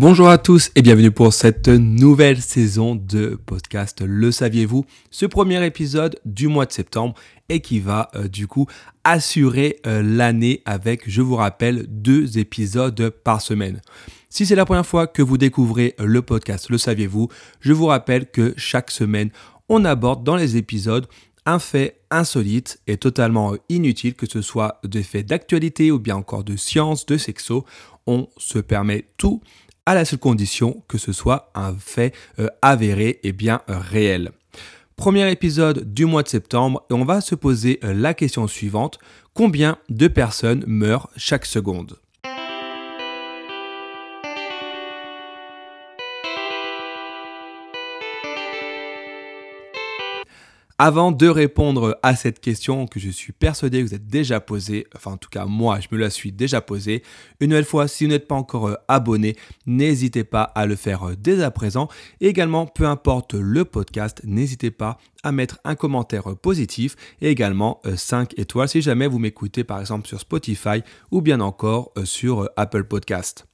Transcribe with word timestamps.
Bonjour 0.00 0.30
à 0.30 0.38
tous 0.38 0.70
et 0.76 0.80
bienvenue 0.80 1.10
pour 1.10 1.34
cette 1.34 1.68
nouvelle 1.68 2.40
saison 2.40 2.94
de 2.94 3.38
podcast 3.44 4.00
Le 4.00 4.32
saviez-vous? 4.32 4.86
Ce 5.10 5.26
premier 5.26 5.62
épisode 5.66 6.18
du 6.24 6.48
mois 6.48 6.64
de 6.64 6.72
septembre 6.72 7.12
et 7.50 7.60
qui 7.60 7.80
va 7.80 8.08
euh, 8.14 8.26
du 8.26 8.46
coup 8.46 8.66
assurer 9.04 9.78
euh, 9.86 10.02
l'année 10.02 10.62
avec, 10.64 11.02
je 11.06 11.20
vous 11.20 11.36
rappelle, 11.36 11.84
deux 11.86 12.38
épisodes 12.38 13.10
par 13.10 13.42
semaine. 13.42 13.82
Si 14.30 14.46
c'est 14.46 14.54
la 14.54 14.64
première 14.64 14.86
fois 14.86 15.06
que 15.06 15.20
vous 15.20 15.36
découvrez 15.36 15.94
le 15.98 16.22
podcast 16.22 16.70
Le 16.70 16.78
saviez-vous, 16.78 17.28
je 17.60 17.74
vous 17.74 17.84
rappelle 17.84 18.30
que 18.30 18.54
chaque 18.56 18.90
semaine, 18.90 19.28
on 19.68 19.84
aborde 19.84 20.24
dans 20.24 20.36
les 20.36 20.56
épisodes 20.56 21.08
un 21.44 21.58
fait 21.58 22.00
insolite 22.10 22.80
et 22.86 22.96
totalement 22.96 23.54
inutile, 23.68 24.14
que 24.14 24.26
ce 24.26 24.40
soit 24.40 24.80
des 24.82 25.02
faits 25.02 25.26
d'actualité 25.26 25.90
ou 25.90 25.98
bien 25.98 26.16
encore 26.16 26.42
de 26.42 26.56
science, 26.56 27.04
de 27.04 27.18
sexo. 27.18 27.66
On 28.06 28.28
se 28.38 28.58
permet 28.58 29.04
tout 29.18 29.42
à 29.86 29.94
la 29.94 30.04
seule 30.04 30.18
condition 30.18 30.82
que 30.88 30.98
ce 30.98 31.12
soit 31.12 31.50
un 31.54 31.74
fait 31.74 32.14
euh, 32.38 32.48
avéré 32.62 33.20
et 33.22 33.32
bien 33.32 33.62
euh, 33.68 33.78
réel. 33.78 34.30
Premier 34.96 35.30
épisode 35.30 35.94
du 35.94 36.04
mois 36.04 36.22
de 36.22 36.28
septembre 36.28 36.84
et 36.90 36.92
on 36.92 37.04
va 37.04 37.20
se 37.20 37.34
poser 37.34 37.80
euh, 37.84 37.94
la 37.94 38.12
question 38.12 38.46
suivante. 38.46 38.98
Combien 39.32 39.78
de 39.88 40.08
personnes 40.08 40.64
meurent 40.66 41.08
chaque 41.16 41.46
seconde? 41.46 41.98
Avant 50.82 51.12
de 51.12 51.28
répondre 51.28 51.98
à 52.02 52.16
cette 52.16 52.40
question 52.40 52.86
que 52.86 52.98
je 52.98 53.10
suis 53.10 53.34
persuadé 53.34 53.82
que 53.82 53.88
vous 53.88 53.94
êtes 53.94 54.06
déjà 54.06 54.40
posée, 54.40 54.86
enfin 54.96 55.10
en 55.10 55.16
tout 55.18 55.28
cas 55.28 55.44
moi 55.44 55.78
je 55.78 55.94
me 55.94 56.00
la 56.00 56.08
suis 56.08 56.32
déjà 56.32 56.62
posée, 56.62 57.02
une 57.40 57.50
nouvelle 57.50 57.66
fois 57.66 57.86
si 57.86 58.06
vous 58.06 58.10
n'êtes 58.10 58.26
pas 58.26 58.34
encore 58.34 58.68
euh, 58.68 58.76
abonné, 58.88 59.36
n'hésitez 59.66 60.24
pas 60.24 60.42
à 60.42 60.64
le 60.64 60.76
faire 60.76 61.10
euh, 61.10 61.16
dès 61.18 61.42
à 61.42 61.50
présent. 61.50 61.88
Et 62.22 62.28
également, 62.28 62.64
peu 62.64 62.86
importe 62.86 63.34
le 63.34 63.66
podcast, 63.66 64.22
n'hésitez 64.24 64.70
pas 64.70 64.96
à 65.22 65.32
mettre 65.32 65.58
un 65.64 65.74
commentaire 65.74 66.30
euh, 66.30 66.34
positif 66.34 66.96
et 67.20 67.28
également 67.28 67.82
5 67.94 68.38
étoiles 68.38 68.70
si 68.70 68.80
jamais 68.80 69.06
vous 69.06 69.18
m'écoutez 69.18 69.64
par 69.64 69.80
exemple 69.80 70.08
sur 70.08 70.18
Spotify 70.18 70.82
ou 71.10 71.20
bien 71.20 71.40
encore 71.40 71.92
sur 72.04 72.48
Apple 72.56 72.84
Podcast. 72.84 73.49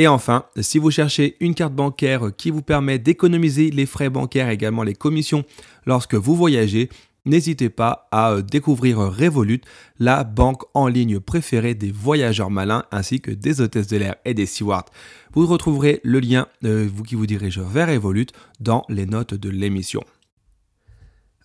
Et 0.00 0.08
enfin, 0.08 0.46
si 0.58 0.78
vous 0.78 0.90
cherchez 0.90 1.36
une 1.40 1.54
carte 1.54 1.74
bancaire 1.74 2.30
qui 2.34 2.48
vous 2.48 2.62
permet 2.62 2.98
d'économiser 2.98 3.70
les 3.70 3.84
frais 3.84 4.08
bancaires 4.08 4.48
et 4.48 4.54
également 4.54 4.82
les 4.82 4.94
commissions 4.94 5.44
lorsque 5.84 6.14
vous 6.14 6.34
voyagez, 6.34 6.88
n'hésitez 7.26 7.68
pas 7.68 8.08
à 8.10 8.30
euh, 8.32 8.40
découvrir 8.40 8.96
Revolut, 8.96 9.60
la 9.98 10.24
banque 10.24 10.62
en 10.72 10.88
ligne 10.88 11.20
préférée 11.20 11.74
des 11.74 11.92
voyageurs 11.92 12.48
malins 12.48 12.84
ainsi 12.90 13.20
que 13.20 13.30
des 13.30 13.60
hôtesses 13.60 13.88
de 13.88 13.98
l'air 13.98 14.16
et 14.24 14.32
des 14.32 14.46
stewards. 14.46 14.86
Vous 15.34 15.46
retrouverez 15.46 16.00
le 16.02 16.20
lien 16.20 16.46
euh, 16.64 16.88
qui 17.06 17.14
vous 17.14 17.26
dirige 17.26 17.58
vers 17.58 17.88
Revolut 17.88 18.28
dans 18.58 18.86
les 18.88 19.04
notes 19.04 19.34
de 19.34 19.50
l'émission. 19.50 20.02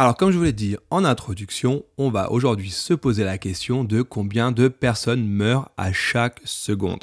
Alors 0.00 0.16
comme 0.16 0.30
je 0.30 0.38
vous 0.38 0.44
l'ai 0.44 0.52
dit 0.52 0.76
en 0.90 1.04
introduction, 1.04 1.84
on 1.98 2.08
va 2.08 2.30
aujourd'hui 2.30 2.70
se 2.70 2.94
poser 2.94 3.24
la 3.24 3.36
question 3.36 3.82
de 3.82 4.00
combien 4.00 4.52
de 4.52 4.68
personnes 4.68 5.26
meurent 5.26 5.72
à 5.76 5.92
chaque 5.92 6.38
seconde. 6.44 7.02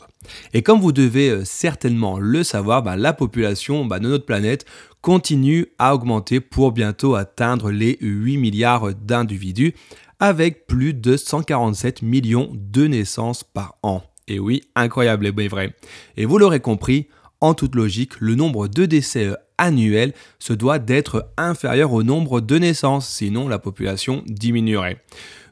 Et 0.53 0.61
comme 0.63 0.79
vous 0.79 0.93
devez 0.93 1.29
euh, 1.29 1.43
certainement 1.43 2.19
le 2.19 2.41
savoir, 2.45 2.83
bah, 2.83 2.95
la 2.95 3.11
population 3.11 3.83
bah, 3.83 3.99
de 3.99 4.07
notre 4.07 4.25
planète 4.25 4.63
continue 5.01 5.67
à 5.77 5.93
augmenter 5.93 6.39
pour 6.39 6.71
bientôt 6.71 7.15
atteindre 7.15 7.69
les 7.69 7.97
8 7.99 8.37
milliards 8.37 8.95
d'individus 8.95 9.75
avec 10.21 10.65
plus 10.65 10.93
de 10.93 11.17
147 11.17 12.01
millions 12.01 12.49
de 12.53 12.87
naissances 12.87 13.43
par 13.43 13.75
an. 13.83 14.03
Et 14.29 14.39
oui, 14.39 14.61
incroyable 14.73 15.27
et 15.27 15.47
vrai. 15.49 15.75
Et 16.15 16.23
vous 16.23 16.37
l'aurez 16.37 16.61
compris, 16.61 17.09
en 17.41 17.53
toute 17.53 17.75
logique, 17.75 18.19
le 18.19 18.35
nombre 18.35 18.67
de 18.67 18.85
décès 18.85 19.25
euh, 19.25 19.35
annuels 19.57 20.13
se 20.39 20.53
doit 20.53 20.79
d'être 20.79 21.29
inférieur 21.37 21.93
au 21.93 22.03
nombre 22.03 22.41
de 22.41 22.57
naissances, 22.57 23.07
sinon 23.07 23.47
la 23.47 23.59
population 23.59 24.23
diminuerait. 24.27 25.01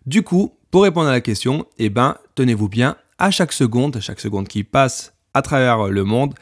Du 0.05 0.23
coup, 0.23 0.53
pour 0.71 0.83
répondre 0.83 1.07
à 1.07 1.11
la 1.11 1.21
question, 1.21 1.65
eh 1.77 1.89
ben, 1.89 2.17
tenez-vous 2.35 2.69
bien, 2.69 2.97
à 3.19 3.31
chaque 3.31 3.53
seconde, 3.53 3.99
chaque 4.01 4.19
seconde 4.19 4.47
qui 4.47 4.63
passe 4.63 5.13
à 5.33 5.41
travers 5.41 5.87
le 5.87 6.03
monde, 6.03 6.33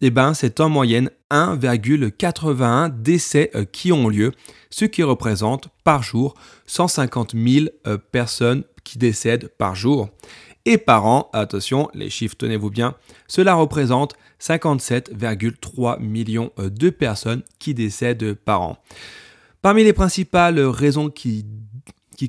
eh 0.00 0.10
ben, 0.10 0.34
c'est 0.34 0.60
en 0.60 0.68
moyenne 0.68 1.10
1,81 1.30 3.02
décès 3.02 3.50
euh, 3.54 3.64
qui 3.64 3.92
ont 3.92 4.08
lieu, 4.08 4.32
ce 4.70 4.84
qui 4.84 5.02
représente 5.02 5.68
par 5.84 6.02
jour 6.02 6.34
150 6.66 7.34
000 7.34 7.66
euh, 7.86 7.98
personnes 7.98 8.64
qui 8.84 8.98
décèdent 8.98 9.48
par 9.58 9.74
jour. 9.74 10.08
Et 10.68 10.76
par 10.76 11.06
an, 11.06 11.30
attention, 11.32 11.88
les 11.94 12.10
chiffres, 12.10 12.34
tenez-vous 12.36 12.68
bien, 12.68 12.94
cela 13.26 13.54
représente 13.54 14.16
57,3 14.38 15.98
millions 15.98 16.52
euh, 16.58 16.68
de 16.68 16.90
personnes 16.90 17.40
qui 17.58 17.72
décèdent 17.72 18.34
par 18.34 18.60
an. 18.60 18.76
Parmi 19.62 19.82
les 19.82 19.94
principales 19.94 20.60
raisons 20.60 21.08
qui, 21.08 21.46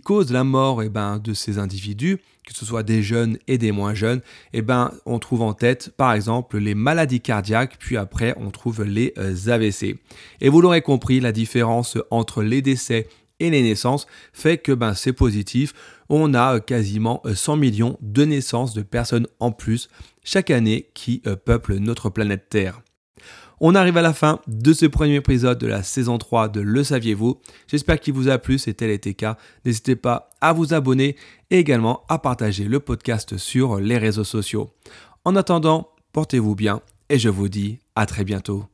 causent 0.06 0.32
la 0.32 0.46
mort 0.46 0.84
eh 0.84 0.88
ben, 0.88 1.20
de 1.20 1.34
ces 1.34 1.58
individus, 1.58 2.20
que 2.48 2.54
ce 2.54 2.64
soit 2.64 2.84
des 2.84 3.04
jeunes 3.04 3.38
et 3.50 3.58
des 3.58 3.74
moins 3.74 3.94
jeunes, 3.94 4.22
eh 4.54 4.62
ben, 4.62 4.94
on 5.06 5.20
trouve 5.20 5.42
en 5.42 5.54
tête 5.54 5.92
par 5.98 6.14
exemple 6.14 6.60
les 6.60 6.76
maladies 6.76 7.20
cardiaques, 7.20 7.76
puis 7.78 7.98
après 7.98 8.36
on 8.38 8.52
trouve 8.52 8.84
les 8.84 9.14
euh, 9.18 9.36
AVC. 9.52 9.98
Et 10.40 10.48
vous 10.48 10.62
l'aurez 10.62 10.82
compris, 10.82 11.20
la 11.20 11.34
différence 11.34 11.98
entre 12.10 12.42
les 12.42 12.62
décès 12.62 13.10
et 13.40 13.50
les 13.50 13.62
naissances 13.62 14.08
fait 14.34 14.58
que 14.58 14.72
ben, 14.72 14.94
c'est 14.94 15.14
positif. 15.14 15.74
On 16.10 16.34
a 16.34 16.56
euh, 16.56 16.60
quasiment 16.60 17.22
100 17.34 17.58
millions 17.58 17.98
de 18.02 18.26
naissances 18.26 18.74
de 18.74 18.82
personnes 18.82 19.28
en 19.40 19.52
plus 19.52 19.90
chaque 20.24 20.50
année 20.50 20.90
qui 20.94 21.22
euh, 21.28 21.36
peuplent 21.36 21.78
notre 21.78 22.10
planète 22.10 22.50
Terre. 22.50 22.82
On 23.62 23.76
arrive 23.76 23.98
à 23.98 24.02
la 24.02 24.14
fin 24.14 24.40
de 24.48 24.72
ce 24.72 24.86
premier 24.86 25.16
épisode 25.16 25.58
de 25.58 25.68
la 25.68 25.84
saison 25.84 26.18
3 26.18 26.48
de 26.48 26.62
Le 26.62 26.84
Saviez-vous? 26.84 27.42
J'espère 27.68 28.00
qu'il 28.00 28.14
vous 28.14 28.30
a 28.30 28.38
plu, 28.38 28.58
c'est 28.58 28.74
tel 28.74 28.90
était 28.90 29.14
cas. 29.14 29.38
N'hésitez 29.66 29.98
pas 29.98 30.30
à 30.40 30.54
vous 30.54 30.74
abonner 30.74 31.18
et 31.50 31.60
également 31.60 32.04
à 32.08 32.20
partager 32.20 32.64
le 32.64 32.80
podcast 32.80 33.38
sur 33.38 33.80
les 33.80 33.98
réseaux 33.98 34.24
sociaux. 34.24 34.70
En 35.26 35.36
attendant, 35.36 35.90
portez-vous 36.14 36.56
bien 36.56 36.82
et 37.10 37.20
je 37.20 37.28
vous 37.28 37.50
dis 37.50 37.80
à 37.96 38.06
très 38.06 38.24
bientôt. 38.24 38.66